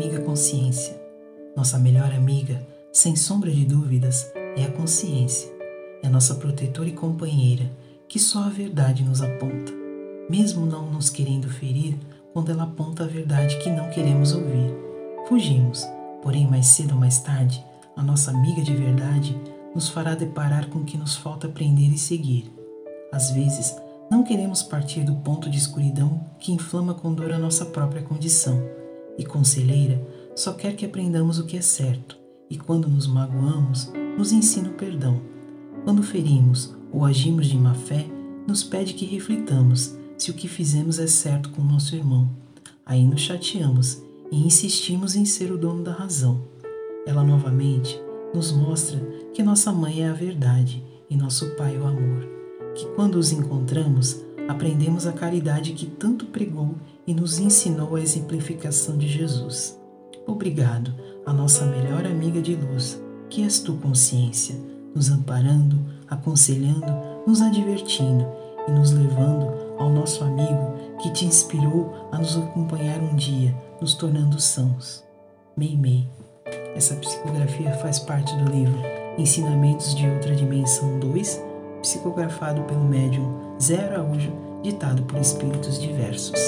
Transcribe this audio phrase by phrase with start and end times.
[0.00, 0.98] Amiga consciência.
[1.54, 5.52] Nossa melhor amiga, sem sombra de dúvidas, é a consciência.
[6.02, 7.70] É nossa protetora e companheira,
[8.08, 9.70] que só a verdade nos aponta,
[10.26, 11.98] mesmo não nos querendo ferir
[12.32, 14.74] quando ela aponta a verdade que não queremos ouvir.
[15.28, 15.86] Fugimos,
[16.22, 17.62] porém, mais cedo ou mais tarde,
[17.94, 19.38] a nossa amiga de verdade
[19.74, 22.50] nos fará deparar com o que nos falta aprender e seguir.
[23.12, 23.76] Às vezes,
[24.10, 28.79] não queremos partir do ponto de escuridão que inflama com dor a nossa própria condição
[29.20, 30.02] e conselheira
[30.34, 32.16] só quer que aprendamos o que é certo,
[32.48, 35.20] e quando nos magoamos, nos ensina o perdão.
[35.84, 38.06] Quando ferimos ou agimos de má fé,
[38.48, 42.30] nos pede que reflitamos se o que fizemos é certo com nosso irmão.
[42.86, 46.40] Aí nos chateamos e insistimos em ser o dono da razão.
[47.06, 48.00] Ela novamente
[48.34, 48.98] nos mostra
[49.34, 52.26] que nossa mãe é a verdade e nosso pai o amor,
[52.74, 56.74] que quando os encontramos, aprendemos a caridade que tanto pregou
[57.06, 59.78] e nos ensinou a exemplificação de Jesus.
[60.26, 60.92] Obrigado,
[61.24, 64.56] a nossa melhor amiga de luz, que és tu consciência,
[64.92, 65.78] nos amparando,
[66.08, 66.92] aconselhando,
[67.24, 68.26] nos advertindo
[68.66, 73.94] e nos levando ao nosso amigo que te inspirou a nos acompanhar um dia, nos
[73.94, 75.04] tornando sãos.
[75.56, 76.08] Mei Mei.
[76.74, 78.80] Essa psicografia faz parte do livro
[79.16, 81.49] Ensinamentos de Outra Dimensão 2
[81.82, 84.32] psicografado pelo médium Zé Araújo,
[84.62, 86.40] ditado por espíritos diversos.